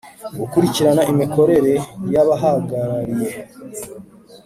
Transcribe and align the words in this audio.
Gukurikirana 0.39 1.01
imikorere 1.11 1.73
y 2.13 2.15
abahagarariye 2.21 3.29